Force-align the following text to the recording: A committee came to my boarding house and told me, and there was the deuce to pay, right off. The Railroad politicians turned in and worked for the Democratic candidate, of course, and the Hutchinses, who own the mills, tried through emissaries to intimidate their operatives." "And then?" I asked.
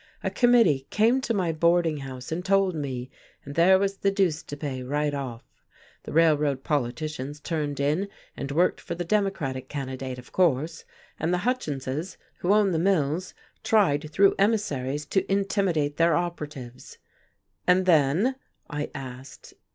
A 0.23 0.31
committee 0.31 0.87
came 0.89 1.21
to 1.21 1.31
my 1.31 1.51
boarding 1.51 1.97
house 1.97 2.31
and 2.31 2.43
told 2.43 2.73
me, 2.73 3.11
and 3.45 3.53
there 3.53 3.77
was 3.77 3.97
the 3.97 4.09
deuce 4.09 4.41
to 4.41 4.57
pay, 4.57 4.81
right 4.81 5.13
off. 5.13 5.43
The 6.05 6.11
Railroad 6.11 6.63
politicians 6.63 7.39
turned 7.39 7.79
in 7.79 8.07
and 8.35 8.51
worked 8.51 8.81
for 8.81 8.95
the 8.95 9.05
Democratic 9.05 9.69
candidate, 9.69 10.17
of 10.17 10.31
course, 10.31 10.85
and 11.19 11.31
the 11.31 11.37
Hutchinses, 11.45 12.17
who 12.39 12.51
own 12.51 12.71
the 12.71 12.79
mills, 12.79 13.35
tried 13.63 14.09
through 14.11 14.33
emissaries 14.39 15.05
to 15.05 15.31
intimidate 15.31 15.97
their 15.97 16.15
operatives." 16.15 16.97
"And 17.67 17.85
then?" 17.85 18.37
I 18.71 18.89
asked. 18.95 19.53